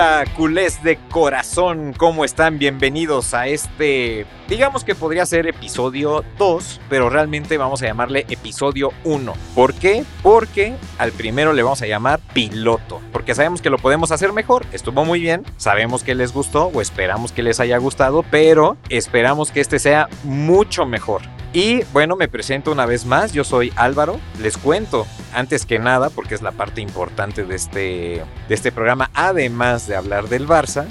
[0.00, 2.58] Hola, culés de corazón, ¿cómo están?
[2.58, 8.94] Bienvenidos a este, digamos que podría ser episodio 2, pero realmente vamos a llamarle episodio
[9.04, 9.34] 1.
[9.54, 10.06] ¿Por qué?
[10.22, 14.64] Porque al primero le vamos a llamar piloto, porque sabemos que lo podemos hacer mejor.
[14.72, 19.52] Estuvo muy bien, sabemos que les gustó o esperamos que les haya gustado, pero esperamos
[19.52, 21.20] que este sea mucho mejor.
[21.52, 26.08] Y bueno, me presento una vez más, yo soy Álvaro, les cuento antes que nada,
[26.08, 30.86] porque es la parte importante de este, de este programa, además de hablar del Barça,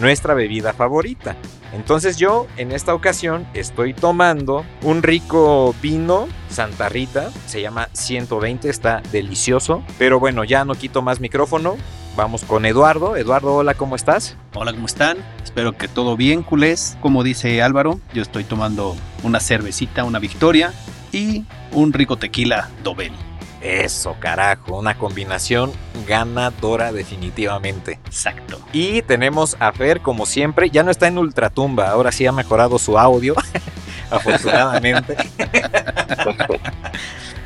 [0.00, 1.34] nuestra bebida favorita.
[1.72, 8.70] Entonces yo en esta ocasión estoy tomando un rico vino Santa Rita, se llama 120,
[8.70, 11.76] está delicioso, pero bueno, ya no quito más micrófono,
[12.16, 13.16] vamos con Eduardo.
[13.16, 14.36] Eduardo, hola, ¿cómo estás?
[14.54, 15.18] Hola, ¿cómo están?
[15.42, 16.96] Espero que todo bien, culés.
[17.00, 20.72] Como dice Álvaro, yo estoy tomando una cervecita, una victoria
[21.12, 23.12] y un rico tequila Dobel.
[23.60, 25.72] Eso, carajo, una combinación
[26.06, 27.98] ganadora definitivamente.
[28.04, 28.60] Exacto.
[28.72, 32.78] Y tenemos a Fer, como siempre, ya no está en ultratumba, ahora sí ha mejorado
[32.78, 33.34] su audio,
[34.10, 35.16] afortunadamente.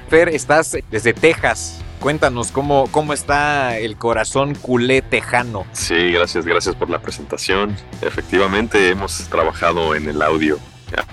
[0.08, 1.84] Fer, estás desde Texas.
[2.00, 5.66] Cuéntanos cómo, cómo está el corazón culé tejano.
[5.72, 7.76] Sí, gracias, gracias por la presentación.
[8.02, 10.58] Efectivamente, hemos trabajado en el audio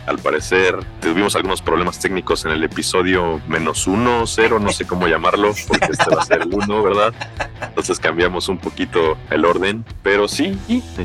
[0.06, 5.08] al parecer tuvimos algunos problemas técnicos en el episodio menos uno, cero, no sé cómo
[5.08, 7.14] llamarlo, porque este va a ser el uno, ¿verdad?
[7.62, 10.58] Entonces cambiamos un poquito el orden, pero sí,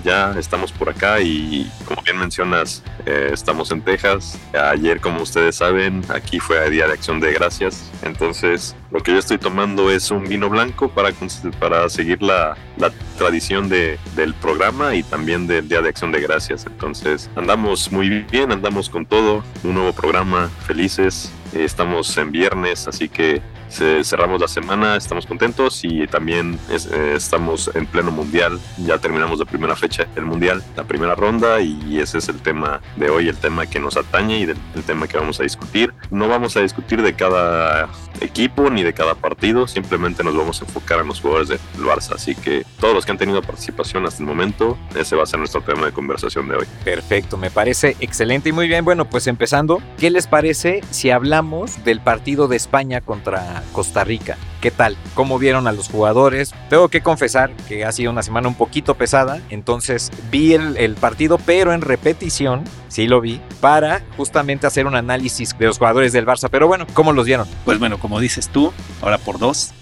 [0.05, 4.38] ya estamos por acá y como bien mencionas, eh, estamos en Texas.
[4.55, 9.19] Ayer, como ustedes saben, aquí fue Día de Acción de Gracias, entonces lo que yo
[9.19, 11.11] estoy tomando es un vino blanco para,
[11.59, 16.21] para seguir la, la tradición de, del programa y también del Día de Acción de
[16.21, 16.67] Gracias.
[16.67, 21.33] Entonces andamos muy bien, andamos con todo, un nuevo programa, felices.
[21.55, 27.86] Estamos en viernes, así que cerramos la semana, estamos contentos y también eh, estamos en
[27.86, 28.58] pleno mundial.
[28.78, 32.81] Ya terminamos la primera fecha del mundial, la primera ronda y ese es el tema
[32.97, 35.94] de hoy, el tema que nos atañe y del, el tema que vamos a discutir.
[36.10, 37.88] No vamos a discutir de cada
[38.20, 42.14] equipo ni de cada partido, simplemente nos vamos a enfocar en los jugadores del Barça.
[42.14, 45.38] Así que todos los que han tenido participación hasta el momento, ese va a ser
[45.38, 46.66] nuestro tema de conversación de hoy.
[46.84, 48.84] Perfecto, me parece excelente y muy bien.
[48.84, 54.37] Bueno, pues empezando, ¿qué les parece si hablamos del partido de España contra Costa Rica.
[54.60, 54.97] ¿Qué tal?
[55.15, 56.53] ¿Cómo vieron a los jugadores?
[56.69, 61.38] Tengo que confesar que ha sido una semana un poquito pesada, entonces vi el, partido,
[61.38, 66.26] pero en repetición, sí lo vi, para justamente hacer un análisis de los jugadores del
[66.26, 66.49] Barça.
[66.50, 67.49] Pero bueno, ¿cómo los vieron?
[67.65, 69.72] Pues bueno, como dices tú, ahora por dos,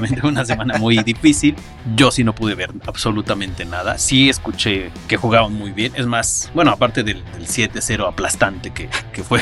[0.00, 1.54] de una semana muy difícil.
[1.94, 3.98] Yo sí no pude ver absolutamente nada.
[3.98, 5.92] Sí escuché que jugaban muy bien.
[5.96, 9.40] Es más, bueno, aparte del, 7-0 aplastante que, que, fue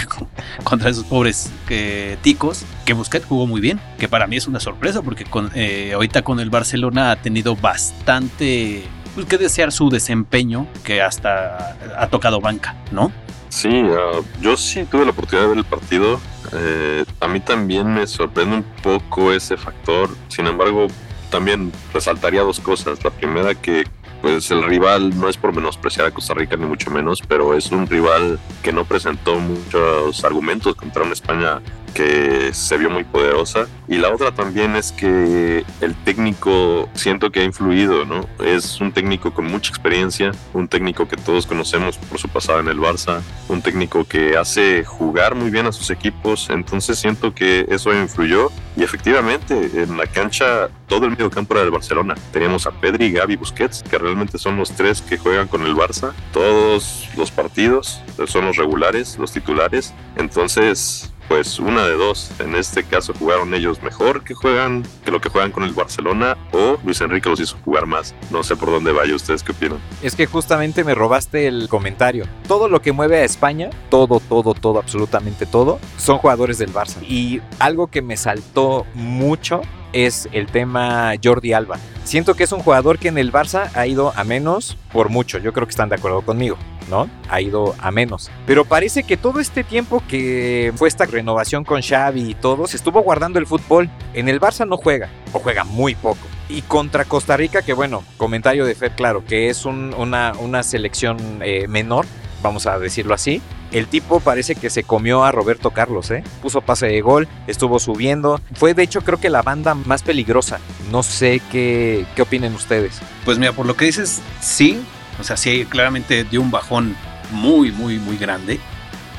[0.65, 4.61] contra esos pobres eh, ticos, que Busquets jugó muy bien, que para mí es una
[4.61, 8.84] sorpresa porque con, eh, ahorita con el Barcelona ha tenido bastante
[9.15, 13.12] pues, que desear su desempeño, que hasta ha tocado banca, ¿no?
[13.49, 16.21] Sí, uh, yo sí tuve la oportunidad de ver el partido.
[16.53, 20.11] Eh, a mí también me sorprende un poco ese factor.
[20.28, 20.88] Sin embargo,
[21.31, 23.03] también resaltaría dos cosas.
[23.05, 23.84] La primera que
[24.21, 27.71] pues el rival no es por menospreciar a Costa Rica ni mucho menos, pero es
[27.71, 33.66] un rival que no presentó muchos argumentos contra una España que se vio muy poderosa.
[33.88, 38.26] Y la otra también es que el técnico siento que ha influido, ¿no?
[38.44, 42.68] Es un técnico con mucha experiencia, un técnico que todos conocemos por su pasada en
[42.68, 47.66] el Barça, un técnico que hace jugar muy bien a sus equipos, entonces siento que
[47.68, 52.14] eso influyó y efectivamente en la cancha todo el medio campo era del Barcelona.
[52.32, 56.12] Teníamos a Pedri, Gaby, Busquets, que realmente son los tres que juegan con el Barça.
[56.32, 59.93] Todos los partidos son los regulares, los titulares.
[60.16, 62.32] Entonces, pues una de dos.
[62.41, 66.37] En este caso jugaron ellos mejor que juegan que lo que juegan con el Barcelona
[66.50, 68.17] o Luis Enrique los hizo jugar más.
[68.32, 69.79] No sé por dónde vaya, ustedes qué opinan.
[70.03, 72.27] Es que justamente me robaste el comentario.
[72.49, 77.00] Todo lo que mueve a España, todo, todo, todo, absolutamente todo, son jugadores del Barça.
[77.09, 79.62] Y algo que me saltó mucho
[79.93, 81.79] es el tema Jordi Alba.
[82.03, 85.38] Siento que es un jugador que en el Barça ha ido a menos por mucho.
[85.38, 86.56] Yo creo que están de acuerdo conmigo,
[86.90, 87.08] ¿no?
[87.28, 88.31] Ha ido a menos.
[88.46, 92.76] Pero parece que todo este tiempo que fue esta renovación con Xavi y todo, se
[92.76, 93.88] estuvo guardando el fútbol.
[94.12, 96.20] En el Barça no juega, o juega muy poco.
[96.48, 101.66] Y contra Costa Rica, que bueno, comentario de Fer, claro, que es una, selección eh,
[101.69, 102.06] menor,
[102.42, 103.40] vamos a decirlo así.
[103.70, 106.25] El tipo parece que se comió a Roberto Carlos, ¿eh?
[106.43, 108.40] Puso pase de gol, estuvo subiendo.
[108.54, 110.58] Fue de hecho creo que la banda más peligrosa.
[110.90, 113.00] No sé qué, qué opinen ustedes.
[113.25, 114.82] Pues mira, por lo que dices, sí.
[115.20, 116.96] O sea, sí, claramente dio un bajón
[117.31, 118.58] muy, muy, muy grande.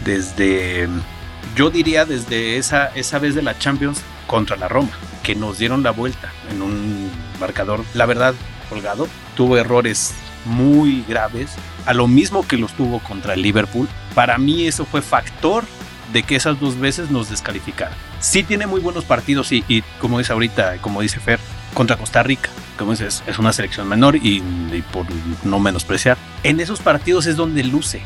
[0.04, 0.90] Desde,
[1.56, 5.84] yo diría desde esa, esa vez de la Champions contra la Roma, que nos dieron
[5.84, 8.34] la vuelta en un marcador, la verdad,
[8.70, 10.14] colgado, tuvo errores
[10.46, 11.52] muy graves,
[11.86, 13.88] a lo mismo que los tuvo contra el Liverpool.
[14.16, 15.64] Para mí eso fue factor
[16.14, 17.96] de que esas dos veces nos descalificaran.
[18.20, 21.40] Sí tiene muy buenos partidos y, y como dice ahorita, como dice Fer,
[21.74, 25.06] contra Costa Rica, como dices, es una selección menor y, y por
[25.44, 28.02] no menospreciar, en esos partidos es donde luce.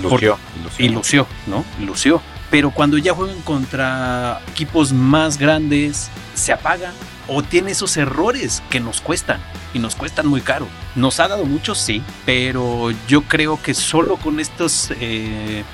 [0.00, 0.38] Lució,
[0.78, 1.64] Y lució, ¿no?
[1.80, 2.22] Lució.
[2.50, 6.92] Pero cuando ya juegan contra equipos más grandes, se apaga
[7.28, 9.40] o tiene esos errores que nos cuestan
[9.74, 10.66] y nos cuestan muy caro.
[10.94, 15.64] Nos ha dado mucho, sí, pero yo creo que solo con estos eh,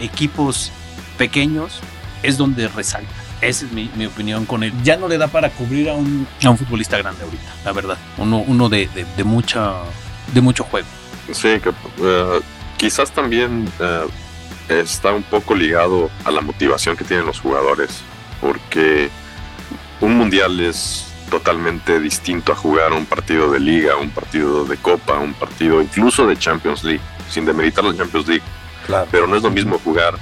[0.00, 0.72] equipos
[1.18, 1.80] pequeños
[2.22, 3.12] es donde resalta.
[3.44, 4.72] Esa es mi, mi, opinión con él.
[4.82, 7.98] Ya no le da para cubrir a un, a un futbolista grande ahorita, la verdad.
[8.16, 9.74] Uno, uno de, de, de, mucha,
[10.32, 10.86] de mucho juego.
[11.30, 12.40] Sí, que, uh,
[12.78, 18.00] quizás también uh, está un poco ligado a la motivación que tienen los jugadores,
[18.40, 19.10] porque
[20.00, 25.18] un mundial es totalmente distinto a jugar un partido de liga, un partido de copa,
[25.18, 28.44] un partido incluso de Champions League, sin demeritar la Champions League.
[28.86, 29.08] Claro.
[29.10, 30.14] Pero no es lo mismo jugar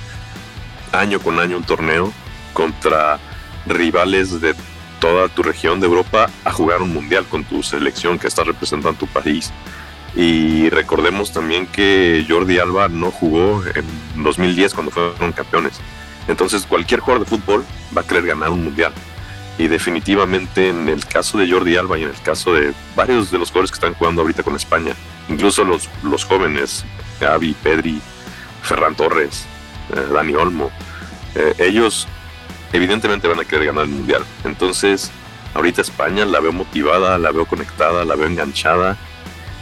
[0.93, 2.13] año con año un torneo
[2.53, 3.19] contra
[3.67, 4.55] rivales de
[5.01, 8.99] toda tu región de Europa a jugar un mundial con tu selección que está representando
[8.99, 9.53] tu país.
[10.15, 15.81] Y recordemos también que Jordi Alba no jugó en 2010 cuando fueron campeones.
[16.29, 17.65] Entonces cualquier jugador de fútbol
[17.97, 18.93] va a querer ganar un mundial.
[19.59, 23.39] Y definitivamente en el caso de Jordi Alba y en el caso de varios de
[23.39, 24.95] los jugadores que están jugando ahorita con España,
[25.29, 26.85] incluso los, los jóvenes,
[27.21, 28.01] Gaby, Pedri,
[28.63, 29.47] Ferran Torres,
[29.95, 30.71] eh, Dani Olmo,
[31.35, 32.07] eh, ellos
[32.73, 34.25] evidentemente van a querer ganar el mundial.
[34.45, 35.11] Entonces,
[35.55, 38.97] ahorita España la veo motivada, la veo conectada, la veo enganchada.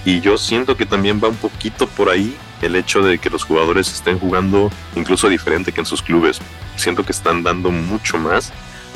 [0.04, 3.44] Y yo siento que también va un poquito por ahí el hecho de que los
[3.44, 6.40] jugadores estén jugando incluso diferente que en sus clubes.
[6.76, 8.52] Siento que están dando mucho más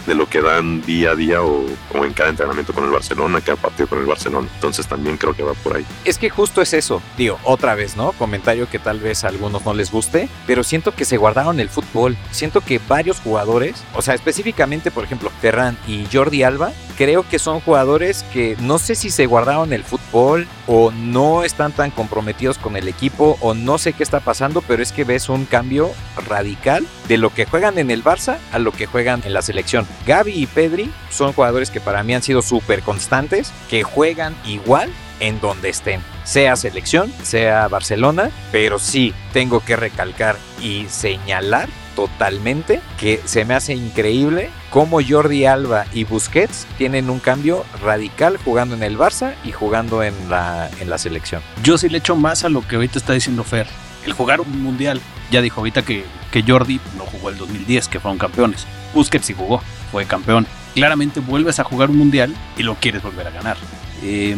[0.07, 3.41] de lo que dan día a día o, o, en cada entrenamiento con el Barcelona,
[3.41, 4.49] cada partido con el Barcelona.
[4.55, 5.87] Entonces también creo que va por ahí.
[6.05, 8.13] Es que justo es eso, digo, otra vez, ¿no?
[8.13, 11.69] Comentario que tal vez a algunos no les guste, pero siento que se guardaron el
[11.69, 12.17] fútbol.
[12.31, 17.39] Siento que varios jugadores, o sea, específicamente, por ejemplo, Ferran y Jordi Alba, creo que
[17.39, 22.59] son jugadores que no sé si se guardaron el fútbol o no están tan comprometidos
[22.59, 25.91] con el equipo o no sé qué está pasando, pero es que ves un cambio
[26.29, 29.87] radical de lo que juegan en el Barça a lo que juegan en la selección.
[30.07, 34.91] Gaby y Pedri son jugadores que para mí han sido súper constantes, que juegan igual
[35.21, 42.81] en donde estén, sea selección, sea Barcelona, pero sí tengo que recalcar y señalar totalmente
[42.99, 48.75] que se me hace increíble cómo Jordi Alba y Busquets tienen un cambio radical jugando
[48.75, 51.43] en el Barça y jugando en la, en la selección.
[51.63, 53.67] Yo sí le echo más a lo que ahorita está diciendo Fer.
[54.05, 55.01] El jugar un mundial,
[55.31, 58.67] ya dijo ahorita que, que Jordi no jugó el 2010, que fueron campeones.
[58.93, 60.47] Busquets sí jugó, fue campeón.
[60.75, 63.57] Claramente vuelves a jugar un mundial y lo quieres volver a ganar.
[64.03, 64.37] Eh,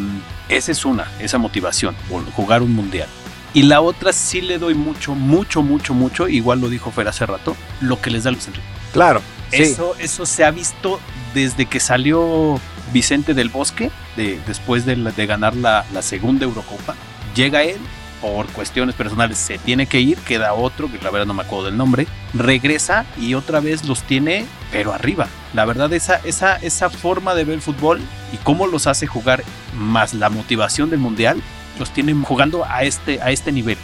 [0.48, 1.96] esa es una, esa motivación,
[2.36, 3.08] jugar un mundial.
[3.56, 7.24] Y la otra sí le doy mucho, mucho, mucho, mucho, igual lo dijo Fer hace
[7.24, 8.66] rato, lo que les da Luis Enrique.
[8.92, 9.22] Claro.
[9.50, 9.62] Sí.
[9.62, 11.00] Eso, eso se ha visto
[11.32, 12.60] desde que salió
[12.92, 16.96] Vicente del Bosque, de, después de, la, de ganar la, la, segunda Eurocopa.
[17.34, 17.78] Llega él,
[18.20, 21.64] por cuestiones personales se tiene que ir, queda otro, que la verdad no me acuerdo
[21.64, 25.28] del nombre, regresa y otra vez los tiene, pero arriba.
[25.54, 28.02] La verdad, esa, esa, esa forma de ver el fútbol
[28.34, 29.42] y cómo los hace jugar,
[29.74, 31.42] más la motivación del Mundial,
[31.78, 33.78] los tienen jugando a este, a este nivel.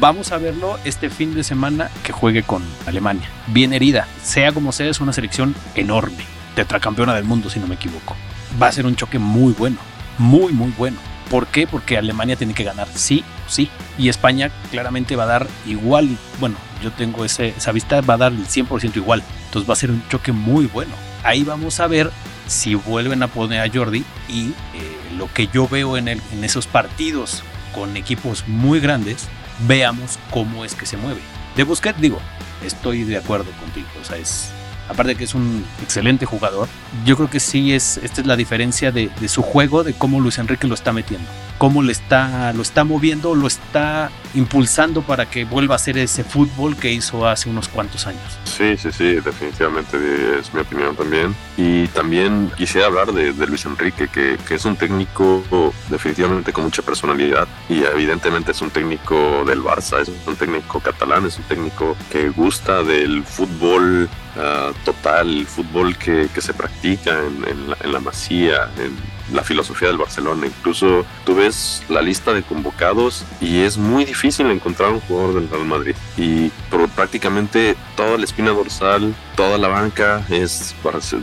[0.00, 3.28] Vamos a verlo este fin de semana que juegue con Alemania.
[3.48, 6.24] Bien herida, sea como sea, es una selección enorme.
[6.54, 8.16] Tetracampeona del mundo, si no me equivoco.
[8.60, 9.78] Va a ser un choque muy bueno,
[10.18, 10.98] muy, muy bueno.
[11.30, 11.66] ¿Por qué?
[11.66, 13.68] Porque Alemania tiene que ganar sí sí.
[13.96, 16.08] Y España claramente va a dar igual.
[16.38, 19.22] Bueno, yo tengo ese, esa vista, va a dar el 100% igual.
[19.46, 20.92] Entonces va a ser un choque muy bueno.
[21.24, 22.10] Ahí vamos a ver
[22.46, 26.44] si vuelven a poner a Jordi y eh, lo que yo veo en, el, en
[26.44, 27.42] esos partidos
[27.74, 29.28] con equipos muy grandes,
[29.66, 31.20] veamos cómo es que se mueve.
[31.56, 32.20] De Busquets, digo,
[32.64, 33.88] estoy de acuerdo contigo.
[34.00, 34.50] O sea, es.
[34.88, 36.66] Aparte de que es un excelente jugador,
[37.04, 37.98] yo creo que sí es.
[37.98, 41.28] Esta es la diferencia de, de su juego, de cómo Luis Enrique lo está metiendo.
[41.58, 46.22] Cómo le está, lo está moviendo, lo está impulsando para que vuelva a ser ese
[46.22, 48.38] fútbol que hizo hace unos cuantos años.
[48.44, 49.96] Sí, sí, sí, definitivamente
[50.38, 51.34] es mi opinión también.
[51.56, 55.42] Y también quisiera hablar de, de Luis Enrique, que, que, es un técnico
[55.88, 61.26] definitivamente con mucha personalidad y evidentemente es un técnico del Barça, es un técnico catalán,
[61.26, 67.18] es un técnico que gusta del fútbol uh, total, el fútbol que, que se practica
[67.18, 70.46] en, en, la, en la masía, en la filosofía del Barcelona.
[70.46, 75.48] Incluso tú ves la lista de convocados y es muy difícil encontrar un jugador del
[75.48, 75.94] Real Madrid.
[76.16, 76.50] y
[76.94, 80.74] prácticamente toda la espina dorsal, toda la banca es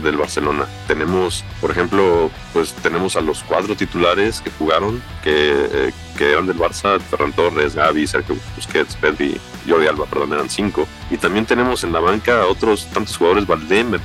[0.02, 0.66] del Barcelona.
[0.86, 5.32] Tenemos, por ejemplo, pues tenemos a los cuatro titulares que jugaron, que,
[5.70, 10.50] eh, que eran del Barça, Ferran Torres, Gavi, Sergio Busquets, Pedri, Jordi Alba, perdón, eran
[10.50, 10.86] cinco.
[11.10, 13.98] Y también tenemos en la banca otros tantos jugadores, Valdem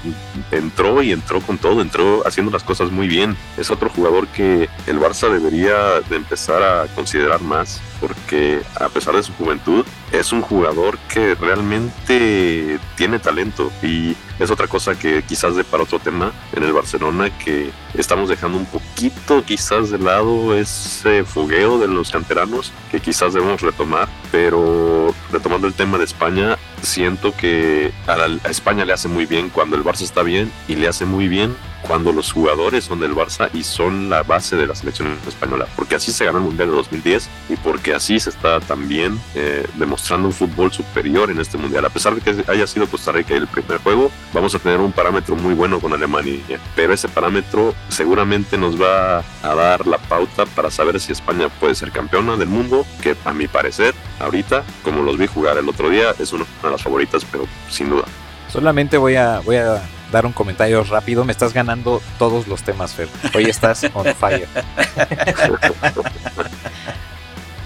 [0.51, 3.35] entró y entró con todo, entró haciendo las cosas muy bien.
[3.57, 9.15] Es otro jugador que el Barça debería de empezar a considerar más, porque a pesar
[9.15, 13.71] de su juventud, es un jugador que realmente tiene talento.
[13.81, 18.27] Y es otra cosa que quizás de para otro tema en el Barcelona que estamos
[18.27, 24.09] dejando un poquito quizás de lado ese fogueo de los canteranos que quizás debemos retomar,
[24.31, 29.75] pero retomando el tema de España, siento que a, España le hace muy bien cuando
[29.75, 31.55] el Barça está bien y le hace muy bien
[31.87, 35.95] cuando los jugadores son del Barça y son la base de la selección española, porque
[35.95, 40.27] así se ganó el Mundial de 2010 y porque así se está también eh, demostrando
[40.27, 41.85] un fútbol superior en este Mundial.
[41.85, 44.91] A pesar de que haya sido Costa Rica el primer juego, vamos a tener un
[44.91, 50.45] parámetro muy bueno con Alemania, pero ese parámetro seguramente nos va a dar la pauta
[50.45, 55.01] para saber si España puede ser campeona del mundo, que a mi parecer, ahorita, como
[55.01, 58.03] los vi jugar el otro día, es una de las favoritas, pero sin duda.
[58.49, 59.81] Solamente voy a, voy a
[60.11, 61.25] dar un comentario rápido.
[61.25, 63.07] Me estás ganando todos los temas, Fer.
[63.33, 64.47] Hoy estás on fire.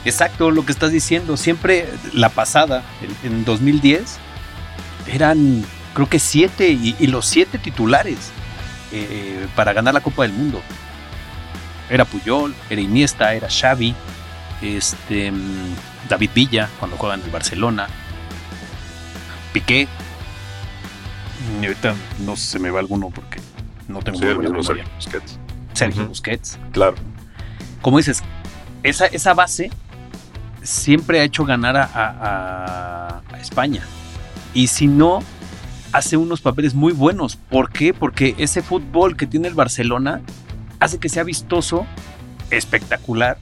[0.05, 1.35] Exacto, lo que estás diciendo.
[1.37, 2.83] Siempre la pasada,
[3.23, 4.17] en 2010,
[5.07, 8.17] eran creo que siete y, los siete titulares
[8.91, 10.61] eh, para ganar la Copa del Mundo.
[11.89, 13.95] Era Puyol, era Iniesta, era Xavi,
[14.61, 15.75] este, mm,
[16.09, 17.87] David Villa cuando juega en el Barcelona,
[19.53, 19.87] Piqué,
[21.61, 23.39] y ahorita no se me va alguno porque
[23.87, 25.39] no tengo sí, muy Sergio Busquets.
[25.73, 26.59] Sergio Busquets.
[26.71, 26.95] Claro.
[27.81, 28.23] Como dices,
[28.83, 29.69] esa, esa base
[30.63, 33.83] siempre ha hecho ganar a, España.
[34.55, 35.19] Y si no,
[35.91, 37.35] hace unos papeles muy buenos.
[37.35, 37.93] ¿Por qué?
[37.93, 40.21] Porque ese fútbol que tiene el Barcelona
[40.79, 41.85] hace que sea vistoso,
[42.49, 43.37] espectacular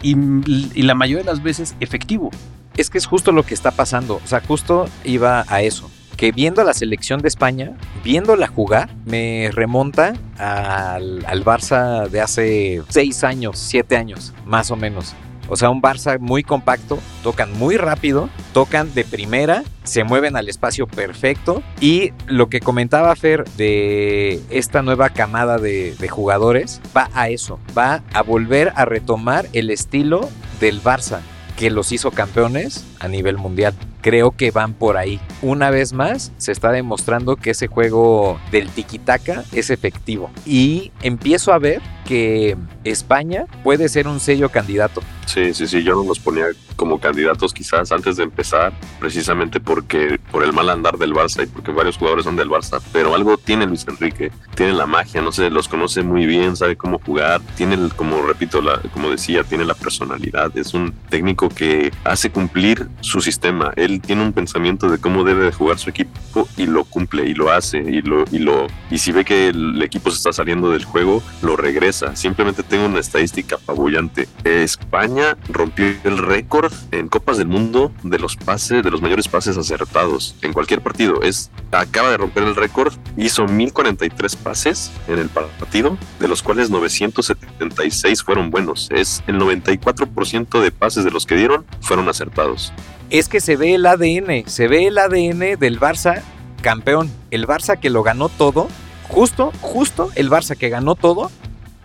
[0.00, 2.30] y, y, la mayoría de las veces efectivo.
[2.76, 4.20] Es que es justo lo que está pasando.
[4.24, 8.90] O sea, justo iba a eso que viendo a la selección de España, viéndola jugar,
[9.06, 15.14] me remonta al, Barça de hace seis años, siete años, más o menos.
[15.48, 20.48] O sea, un Barça muy compacto, tocan muy rápido, tocan de primera, se mueven al
[20.48, 27.08] espacio perfecto y lo que comentaba Fer de esta nueva camada de, de, jugadores va
[27.14, 30.28] a eso, va a volver a retomar el estilo
[30.60, 31.20] del Barça
[31.58, 35.20] que los hizo campeones a nivel mundial creo que van por ahí.
[35.42, 40.30] Una vez más, se está demostrando que ese juego del tiki-taka es efectivo.
[40.46, 45.02] Y empiezo a ver que España puede ser un sello candidato.
[45.26, 50.18] Sí, sí, sí, yo no los ponía como candidatos quizás antes de empezar, precisamente porque
[50.30, 53.36] por el mal andar del Barça y porque varios jugadores son del Barça, pero algo
[53.36, 57.42] tiene Luis Enrique, tiene la magia, no sé, los conoce muy bien, sabe cómo jugar,
[57.56, 62.87] tiene, como repito, la, como decía, tiene la personalidad, es un técnico que hace cumplir
[63.00, 66.84] su sistema, él tiene un pensamiento de cómo debe de jugar su equipo y lo
[66.84, 70.16] cumple y lo hace y lo y lo y si ve que el equipo se
[70.16, 72.16] está saliendo del juego, lo regresa.
[72.16, 74.28] Simplemente tengo una estadística apabullante.
[74.44, 79.56] España rompió el récord en Copas del Mundo de los pases, de los mayores pases
[79.56, 81.22] acertados en cualquier partido.
[81.22, 86.70] Es acaba de romper el récord, hizo 1043 pases en el partido, de los cuales
[86.70, 88.88] 976 fueron buenos.
[88.90, 92.72] Es el 94% de pases de los que dieron fueron acertados
[93.10, 96.22] es que se ve el ADN, se ve el ADN del Barça
[96.62, 98.68] campeón, el Barça que lo ganó todo,
[99.08, 101.30] justo, justo el Barça que ganó todo,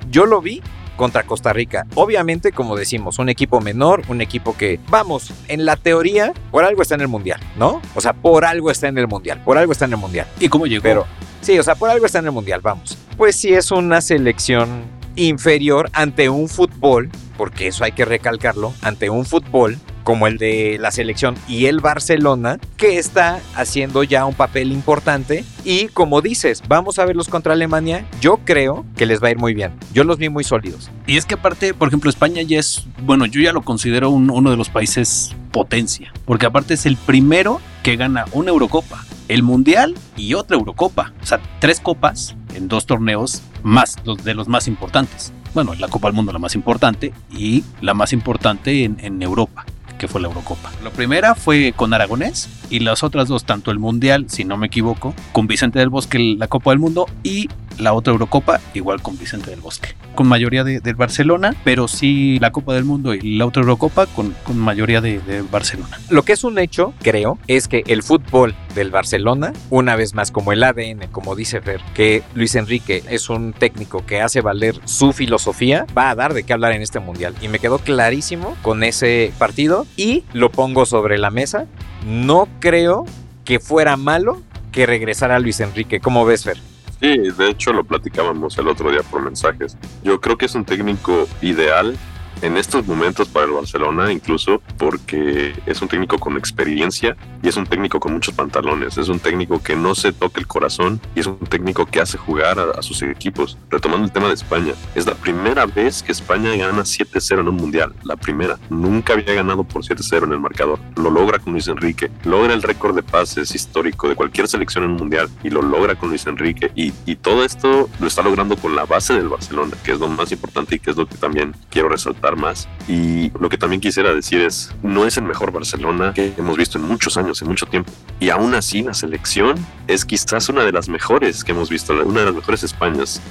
[0.10, 0.62] yo lo vi
[0.98, 1.88] contra Costa Rica.
[1.96, 6.82] Obviamente, como decimos, un equipo menor, un equipo que, vamos, en la teoría, por algo
[6.82, 7.82] está en el Mundial, ¿no?
[7.96, 10.28] O sea, por algo está en el Mundial, por algo está en el Mundial.
[10.40, 10.84] ¿Y cómo llegó?
[10.84, 11.06] Pero,
[11.42, 12.98] sí, o sea, por algo está en el Mundial, vamos.
[13.18, 14.84] Pues sí es una selección
[15.16, 20.78] inferior ante un fútbol, porque eso hay que recalcarlo, ante un fútbol como el de
[20.80, 25.46] la selección y el Barcelona, que está haciendo ya un papel importante.
[25.64, 28.06] Y como dices, vamos a verlos contra Alemania.
[28.22, 29.74] Yo creo que les va a ir muy bien.
[29.94, 30.92] Yo los vi muy sólidos.
[31.08, 34.50] Y es que aparte, por ejemplo, España ya es, bueno, yo ya lo considero uno
[34.50, 39.96] de los países potencia, porque aparte es el primero que gana una Eurocopa, el Mundial
[40.18, 41.14] y otra Eurocopa.
[41.22, 45.32] O sea, tres copas en dos torneos más de los más importantes.
[45.54, 49.66] Bueno, la Copa del Mundo la más importante y la más importante en, en Europa
[50.04, 50.70] que fue la Eurocopa.
[50.84, 54.68] La primera fue con Aragonés y las otras dos, tanto el Mundial, si no me
[54.68, 59.18] equivoco, con Vicente del Bosque la Copa del Mundo y la otra Eurocopa igual con
[59.18, 59.90] Vicente del Bosque.
[60.16, 64.06] Con mayoría de, del Barcelona, pero sí la Copa del Mundo y la otra Eurocopa
[64.06, 66.00] con, con mayoría de, de Barcelona.
[66.10, 70.32] Lo que es un hecho, creo, es que el fútbol del Barcelona, una vez más
[70.32, 74.80] como el ADN, como dice Fer, que Luis Enrique es un técnico que hace valer
[74.86, 77.36] su filosofía, va a dar de qué hablar en este mundial.
[77.42, 81.66] Y me quedó clarísimo con ese partido y lo pongo sobre la mesa.
[82.06, 83.06] No creo
[83.46, 86.00] que fuera malo que regresara Luis Enrique.
[86.00, 86.73] ¿Cómo ves, Fer?
[87.04, 89.76] Sí, de hecho lo platicábamos el otro día por mensajes.
[90.06, 91.98] Yo creo que es un técnico ideal
[92.44, 97.56] en estos momentos para el Barcelona, incluso porque es un técnico con experiencia y es
[97.56, 98.98] un técnico con muchos pantalones.
[98.98, 102.18] Es un técnico que no se toca el corazón y es un técnico que hace
[102.18, 103.58] jugar a, a sus equipos.
[103.70, 107.56] Retomando el tema de España, es la primera vez que España gana 7-0 en un
[107.56, 107.94] mundial.
[108.04, 108.60] La primera.
[108.70, 110.80] Nunca había ganado por 7-0 en el marcador.
[110.98, 112.12] Lo logra con Luis Enrique.
[112.26, 115.96] Logra el récord de pases histórico de cualquier selección en un mundial y lo logra
[115.96, 116.72] con Luis Enrique.
[116.76, 120.10] Y, y todo esto lo está logrando con la base del Barcelona, que es lo
[120.10, 122.68] más importante y que es lo que también quiero resaltar más.
[122.88, 126.78] Y lo que también quisiera decir es, no es el mejor Barcelona que hemos visto
[126.78, 127.92] en muchos años, en mucho tiempo.
[128.20, 129.56] Y aún así la selección
[129.88, 133.22] es quizás una de las mejores que hemos visto, una de las mejores Españas.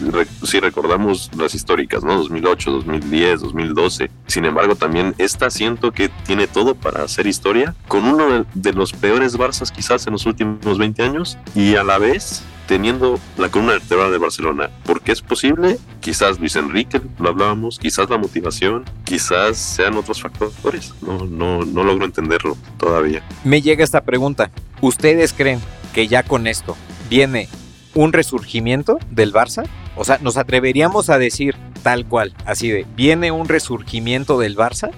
[0.42, 2.16] Si recordamos las históricas, ¿no?
[2.16, 4.10] 2008, 2010, 2012.
[4.26, 8.92] Sin embargo, también esta siento que tiene todo para hacer historia, con uno de, los
[8.92, 13.72] peores Barças quizás en los últimos 20 años y a la vez teniendo la columna
[13.72, 14.70] vertebral de Barcelona.
[14.84, 15.78] porque es posible?
[16.00, 20.94] Quizás Luis Enrique, lo hablábamos, quizás la motivación, quizás sean otros factores.
[21.02, 23.22] No, no, no logro entenderlo todavía.
[23.44, 24.50] Me llega esta pregunta.
[24.80, 25.60] ¿Ustedes creen
[25.92, 26.76] que ya con esto
[27.08, 27.48] viene
[27.94, 29.64] un resurgimiento del Barça?
[29.96, 34.90] O sea, ¿nos atreveríamos a decir tal cual, así de, ¿viene un resurgimiento del Barça?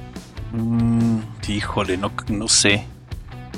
[0.53, 2.87] Mm, híjole, no, no sé.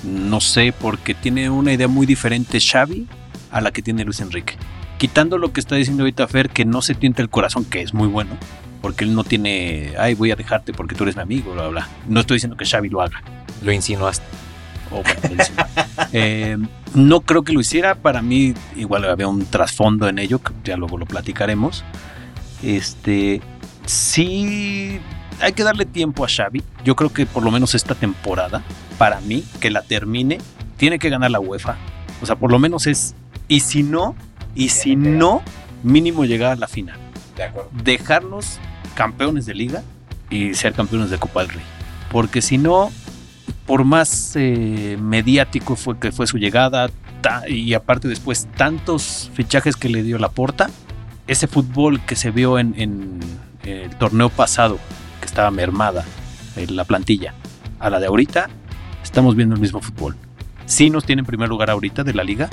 [0.05, 3.07] No sé, porque tiene una idea muy diferente Xavi
[3.51, 4.57] a la que tiene Luis Enrique.
[4.99, 7.93] Quitando lo que está diciendo ahorita Fer, que no se tienta el corazón, que es
[7.93, 8.37] muy bueno,
[8.81, 11.89] porque él no tiene, ay, voy a dejarte porque tú eres mi amigo, bla, bla.
[12.09, 13.23] No estoy diciendo que Xavi lo haga.
[13.63, 14.25] Lo insinuaste.
[14.91, 15.69] o bueno, lo insinúa.
[16.13, 16.57] Eh,
[16.95, 17.95] no creo que lo hiciera.
[17.97, 21.85] Para mí, igual había un trasfondo en ello, que ya luego lo platicaremos.
[22.63, 23.41] Este,
[23.85, 25.01] sí,
[25.41, 26.63] hay que darle tiempo a Xavi.
[26.85, 28.63] Yo creo que por lo menos esta temporada,
[28.99, 30.39] para mí, que la termine,
[30.77, 31.77] tiene que ganar la UEFA.
[32.23, 33.15] O sea, por lo menos es.
[33.49, 34.15] Y si no,
[34.55, 35.43] y si no,
[35.83, 36.99] mínimo llegar a la final.
[37.37, 37.71] De acuerdo.
[37.85, 38.59] Dejarnos
[38.95, 39.83] campeones de liga
[40.31, 41.65] y ser campeones de Copa del Rey.
[42.11, 42.91] Porque si no,
[43.67, 46.89] por más eh, mediático fue que fue su llegada
[47.21, 50.71] ta- y aparte después tantos fichajes que le dio la porta,
[51.27, 53.21] ese fútbol que se vio en, en
[53.65, 54.79] el torneo pasado,
[55.21, 56.05] que estaba mermada
[56.57, 57.35] en la plantilla,
[57.81, 58.49] a la de ahorita,
[59.03, 60.17] estamos viendo el mismo fútbol.
[60.65, 62.49] Sí nos tiene en primer lugar ahorita de la liga,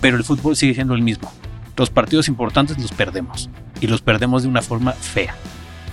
[0.00, 1.32] pero el fútbol sigue siendo el mismo.
[1.76, 5.34] Los partidos importantes los perdemos y los perdemos de una forma fea.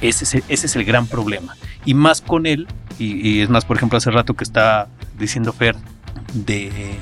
[0.02, 1.56] Ese es el, ese es el gran problema.
[1.86, 4.88] Y más con él, y, es más, por ejemplo, hace rato que está
[5.18, 5.76] diciendo Fer
[6.34, 6.98] de,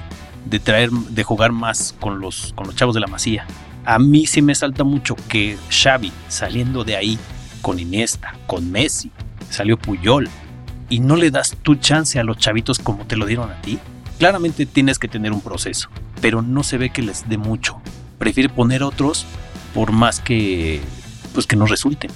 [0.45, 3.45] de traer, de jugar más con los, con los chavos de la masía.
[3.85, 7.19] A mí sí me salta mucho que Xavi saliendo de ahí
[7.61, 9.11] con Iniesta, con Messi,
[9.49, 10.29] salió Puyol
[10.89, 13.79] y no le das tu chance a los chavitos como te lo dieron a ti.
[14.23, 15.89] Claramente tienes que tener un proceso,
[16.21, 17.81] pero no se ve que les dé mucho.
[18.19, 19.25] Prefiere poner otros
[19.73, 20.79] por más que
[21.33, 22.09] pues que no resulten.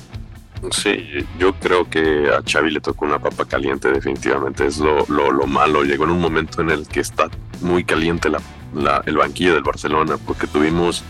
[0.72, 1.04] Sí,
[1.38, 4.66] yo creo que a Xavi le tocó una papa caliente, definitivamente.
[4.66, 5.84] Es lo, lo, lo malo.
[5.84, 8.40] Llegó en un momento en el que está muy caliente la,
[8.74, 11.04] la- el banquillo del Barcelona, porque tuvimos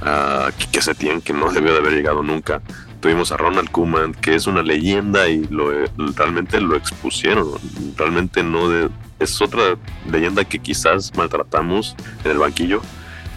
[0.00, 2.62] a Quique Setién, que no debió de haber llegado nunca.
[3.00, 5.72] Tuvimos a Ronald Koeman, que es una leyenda y lo,
[6.14, 7.48] realmente lo expusieron.
[7.96, 9.76] Realmente no de, es otra
[10.10, 12.82] leyenda que quizás maltratamos en el banquillo,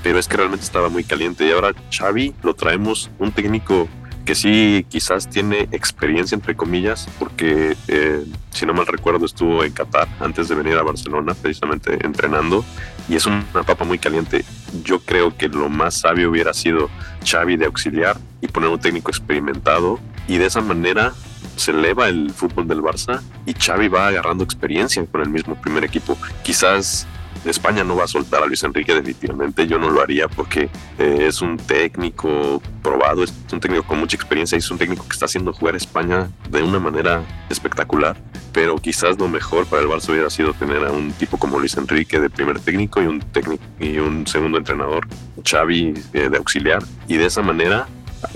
[0.03, 1.47] pero es que realmente estaba muy caliente.
[1.47, 3.87] Y ahora Xavi lo traemos un técnico
[4.25, 9.71] que sí quizás tiene experiencia entre comillas porque eh, si no mal recuerdo estuvo en
[9.71, 12.63] Qatar antes de venir a Barcelona precisamente entrenando
[13.07, 14.45] y es una papa muy caliente
[14.83, 16.91] yo creo que lo más sabio hubiera sido
[17.25, 21.13] Xavi de auxiliar y poner un técnico experimentado y de esa manera
[21.59, 25.83] se eleva el fútbol del Barça y Xavi va agarrando experiencia con el mismo primer
[25.83, 26.17] equipo.
[26.43, 27.05] Quizás
[27.45, 31.25] España no va a soltar a Luis Enrique definitivamente, yo no lo haría porque eh,
[31.27, 35.25] es un técnico probado, es un técnico con mucha experiencia es un técnico que está
[35.25, 38.17] haciendo jugar a España de una manera espectacular,
[38.51, 41.77] pero quizás lo mejor para el Barça hubiera sido tener a un tipo como Luis
[41.77, 45.07] Enrique de primer técnico y un técnico y un segundo entrenador,
[45.43, 46.83] Xavi eh, de auxiliar.
[47.07, 47.87] Y de esa manera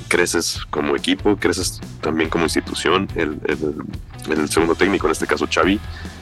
[0.08, 5.48] creces como equipo, creces también como institución, el, el, el segundo técnico, en este caso
[5.52, 5.80] Xavi,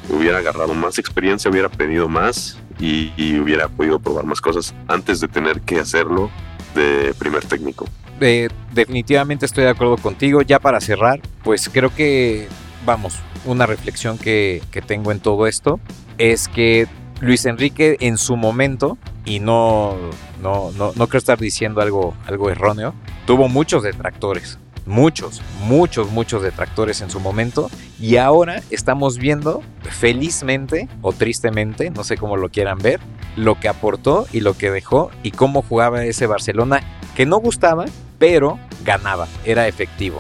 [0.10, 5.20] hubiera agarrado más experiencia, hubiera pedido más y, y, hubiera podido probar más cosas antes
[5.20, 6.30] de tener que hacerlo
[6.76, 7.86] de primer técnico.
[8.22, 10.42] eh, definitivamente estoy de acuerdo contigo.
[10.42, 12.48] Ya para cerrar, pues creo que,
[12.86, 15.80] vamos, una reflexión que, que tengo en todo esto
[16.18, 16.88] es que
[17.20, 19.96] Luis Enrique en su momento, y no,
[20.42, 22.96] no, no, no creo estar diciendo algo, algo erróneo,
[23.32, 24.60] tuvo muchos detractores.
[24.86, 27.72] Muchos, muchos, muchos detractores en su momento.
[27.98, 33.00] Y ahora estamos viendo, felizmente o tristemente, no sé cómo lo quieran ver,
[33.38, 36.82] lo que aportó y lo que dejó y cómo jugaba ese Barcelona
[37.16, 37.86] que no gustaba,
[38.20, 40.20] pero ganaba, era efectivo.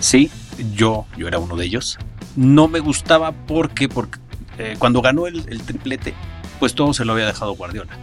[0.00, 0.28] Sí,
[0.74, 1.96] yo, yo era uno de ellos.
[2.34, 4.18] No me gustaba porque, porque
[4.58, 6.12] eh, cuando ganó el, el triplete,
[6.58, 7.96] pues todo se lo había dejado Guardiola.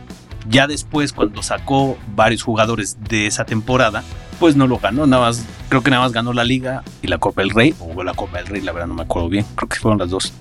[0.47, 4.03] Ya después, cuando sacó varios jugadores de esa temporada,
[4.39, 7.17] pues no lo ganó, nada más, creo que nada más ganó la Liga y la
[7.17, 9.69] Copa del Rey, o la Copa del Rey, la verdad no me acuerdo bien, creo
[9.69, 10.33] que fueron las dos.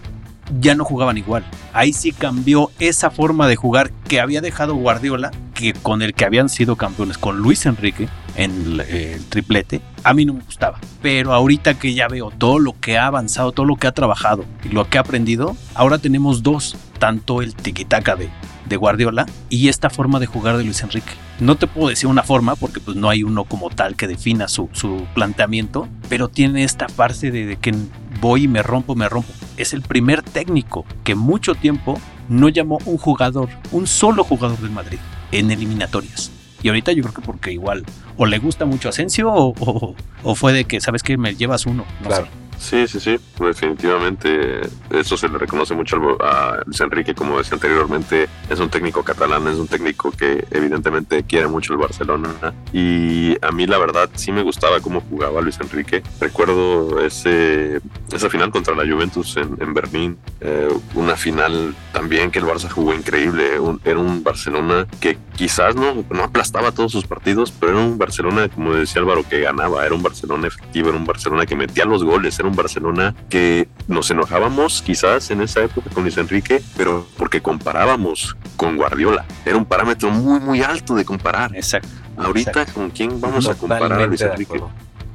[0.60, 1.42] Ya no jugaban igual.
[1.72, 6.26] Ahí sí cambió esa forma de jugar que había dejado Guardiola, que con el que
[6.26, 10.78] habían sido campeones, con Luis Enrique en el, triplete, a mí no me gustaba.
[11.00, 14.44] Pero ahorita que ya veo todo lo que ha avanzado, todo lo que ha trabajado
[14.64, 18.28] y lo que ha aprendido, ahora tenemos dos, tanto el tiquitaca de
[18.66, 21.12] de Guardiola y esta forma de jugar de Luis Enrique.
[21.40, 24.48] No te puedo decir una forma porque pues no hay uno como tal que defina
[24.48, 27.74] su, su planteamiento, pero tiene esta parte de, que
[28.20, 29.32] voy y me rompo, me rompo.
[29.56, 34.70] Es el primer técnico que mucho tiempo no llamó un jugador, un solo jugador del
[34.70, 34.98] Madrid
[35.32, 36.30] en eliminatorias.
[36.62, 37.84] Y ahorita yo creo que porque igual
[38.16, 41.84] o le gusta mucho Asensio o, o, fue de que, ¿sabes que Me llevas uno.
[42.00, 42.26] No Claro.
[42.58, 48.28] Sí, sí, sí, definitivamente eso se le reconoce mucho a Luis Enrique, como decía anteriormente,
[48.48, 53.50] es un técnico catalán, es un técnico que evidentemente quiere mucho el Barcelona y a
[53.52, 56.02] mí la verdad sí me gustaba cómo jugaba Luis Enrique.
[56.20, 57.80] Recuerdo ese,
[58.12, 62.94] esa final contra la Juventus en, Berlín, eh, una final también que el Barça jugó
[62.94, 67.98] increíble, era un Barcelona que quizás no, no aplastaba todos sus partidos, pero era un
[67.98, 71.84] Barcelona, como decía Álvaro, que ganaba, era un Barcelona efectivo, era un Barcelona que metía
[71.84, 77.06] los goles, un Barcelona que nos enojábamos quizás en esa época con Luis Enrique, pero
[77.16, 79.24] porque comparábamos con Guardiola.
[79.44, 81.54] Era un parámetro muy, muy alto de comparar.
[81.54, 81.88] Exacto.
[82.16, 82.74] Ahorita, Exacto.
[82.74, 84.62] ¿con quién vamos a comparar a Luis Enrique?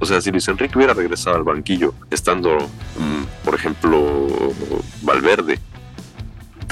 [0.01, 4.27] O sea, si Luis Enrique hubiera regresado al banquillo, estando, mm, por ejemplo,
[5.01, 5.59] Valverde,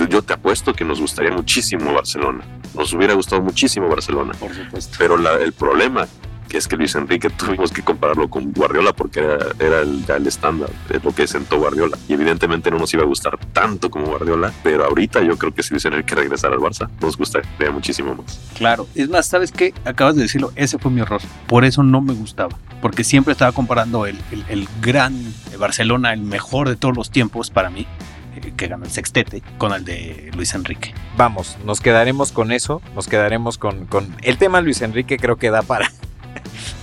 [0.09, 2.43] yo te apuesto que nos gustaría muchísimo Barcelona.
[2.75, 4.33] Nos hubiera gustado muchísimo Barcelona.
[4.39, 4.95] Por supuesto.
[4.99, 6.07] Pero la- el problema
[6.49, 10.15] que es que Luis Enrique tuvimos que compararlo con Guardiola porque era, era el, ya
[10.15, 11.97] el estándar, es lo que sentó Guardiola.
[12.07, 15.63] Y evidentemente no nos iba a gustar tanto como Guardiola, pero ahorita yo creo que
[15.63, 18.39] si Luis Enrique regresara al Barça, nos gustaría muchísimo más.
[18.55, 18.87] Claro.
[18.95, 19.73] Es más, ¿sabes qué?
[19.85, 21.21] Acabas de decirlo, ese fue mi error.
[21.47, 22.57] Por eso no me gustaba.
[22.81, 25.15] Porque siempre estaba comparando el, el- el gran
[25.59, 27.87] Barcelona, el mejor de todos los tiempos para mí,
[28.35, 30.93] eh, que ganó el sextete, con el de Luis Enrique.
[31.17, 35.49] Vamos, nos quedaremos con eso, nos quedaremos con, con el tema Luis Enrique creo que
[35.49, 35.91] da para,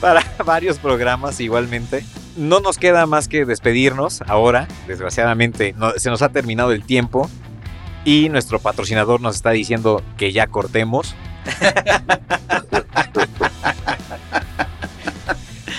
[0.04, 2.04] para varios programas igualmente.
[2.36, 7.30] No nos queda más que despedirnos ahora, desgraciadamente no- se nos ha terminado el tiempo
[8.04, 11.14] y nuestro patrocinador nos está diciendo que ya cortemos.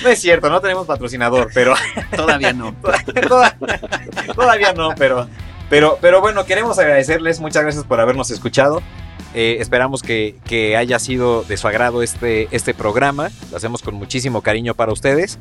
[0.04, 1.74] No es cierto, no tenemos patrocinador, pero
[2.16, 2.76] Todavía no.
[3.28, 3.58] Toda-
[4.36, 5.28] Todavía no, pero,
[5.68, 7.40] pero, pero bueno, queremos agradecerles.
[7.40, 8.84] Muchas gracias por habernos escuchado.
[9.38, 13.30] Eh, esperamos que, haya sido de su agrado este, este programa.
[13.52, 15.40] Lo hacemos con muchísimo cariño para ustedes.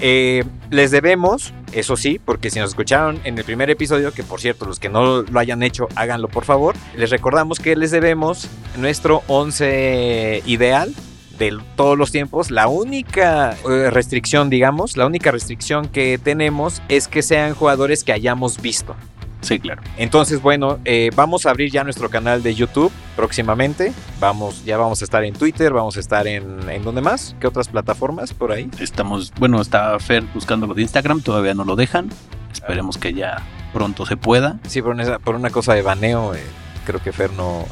[0.00, 4.40] Eh, les debemos, eso sí, porque si nos escucharon en el primer episodio, que por
[4.40, 6.74] cierto, los que no lo hayan hecho, háganlo por favor.
[6.96, 10.92] Les recordamos que les debemos nuestro 11 ideal
[11.38, 12.50] de todos los tiempos.
[12.50, 18.12] La única eh, restricción, digamos, la única restricción que tenemos es que sean jugadores que
[18.12, 18.96] hayamos visto.
[19.40, 19.82] Sí, claro.
[19.96, 23.92] Entonces, bueno, eh, vamos a abrir ya nuestro canal de YouTube próximamente.
[24.18, 27.36] Vamos, ya vamos a estar en Twitter, vamos a estar en, ¿en dónde más?
[27.40, 28.68] ¿Qué otras plataformas por ahí?
[28.80, 32.08] Estamos, bueno, está Fer buscando lo de Instagram, todavía no lo dejan.
[32.52, 34.58] Esperemos que ya pronto se pueda.
[34.66, 36.42] Sí, por una, por una cosa de baneo, eh,
[36.84, 37.64] creo que Fer no.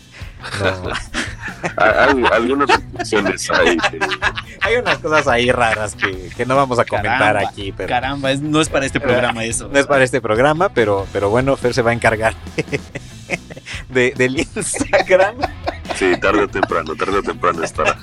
[0.60, 0.90] no-
[1.76, 3.76] Hay algunas hay.
[3.76, 3.98] que-
[4.62, 8.32] Hay unas cosas ahí raras que, que no vamos a comentar Caramba, aquí, pero Caramba,
[8.32, 9.68] es- no es para este programa eso.
[9.72, 12.34] no es para este programa, pero, pero bueno, Fer se va a encargar
[13.88, 15.36] de, del Instagram.
[15.96, 17.96] Sí, tarde o temprano, tarde o temprano estará.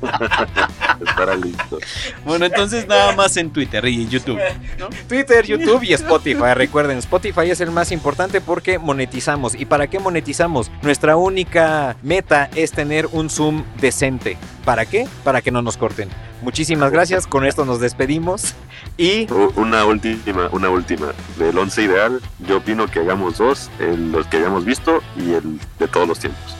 [1.06, 1.78] estará listo.
[2.24, 4.38] Bueno, entonces nada más en Twitter y YouTube.
[4.78, 4.88] ¿no?
[5.08, 6.54] Twitter, YouTube y Spotify.
[6.54, 9.54] Recuerden, Spotify es el más importante porque monetizamos.
[9.54, 10.70] ¿Y para qué monetizamos?
[10.82, 14.36] Nuestra única meta es tener un Zoom decente.
[14.64, 15.08] ¿Para qué?
[15.24, 16.08] Para que no nos corten.
[16.42, 17.26] Muchísimas gracias.
[17.26, 18.54] Con esto nos despedimos.
[18.96, 19.26] Y
[19.56, 21.08] Una última, una última.
[21.38, 25.58] Del once ideal, yo opino que hagamos dos, el- los que hayamos visto y el
[25.78, 26.56] de todos los tiempos.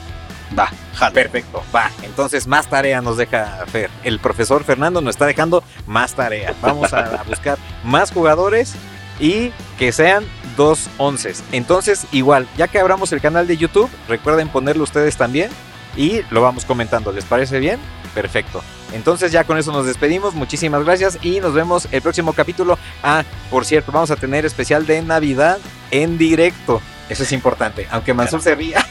[0.57, 1.13] Va, jalo.
[1.13, 1.89] Perfecto, va.
[2.03, 3.89] Entonces más tarea nos deja Fer.
[4.03, 6.53] El profesor Fernando nos está dejando más tarea.
[6.61, 8.75] Vamos a buscar más jugadores
[9.19, 10.25] y que sean
[10.57, 11.43] dos onces.
[11.51, 15.49] Entonces, igual, ya que abramos el canal de YouTube, recuerden ponerlo ustedes también
[15.95, 17.11] y lo vamos comentando.
[17.11, 17.79] ¿Les parece bien?
[18.13, 18.61] Perfecto.
[18.93, 20.33] Entonces ya con eso nos despedimos.
[20.33, 22.77] Muchísimas gracias y nos vemos el próximo capítulo.
[23.03, 25.59] Ah, por cierto, vamos a tener especial de Navidad
[25.91, 26.81] en directo.
[27.09, 27.87] Eso es importante.
[27.91, 28.85] Aunque Mansur se ría,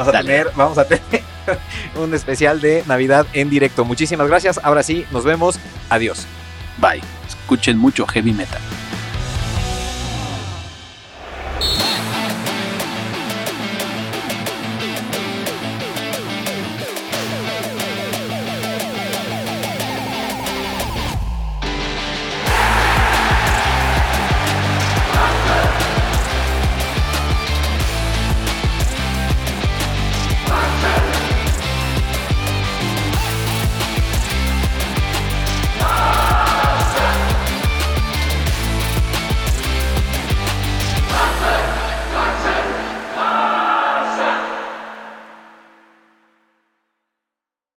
[0.00, 0.28] vamos a Dale.
[0.28, 1.22] tener, vamos a tener
[1.96, 3.84] un especial de Navidad en directo.
[3.84, 4.60] Muchísimas gracias.
[4.62, 5.58] Ahora sí, nos vemos.
[5.88, 6.26] Adiós.
[6.78, 7.00] Bye.
[7.28, 8.60] Escuchen mucho heavy metal.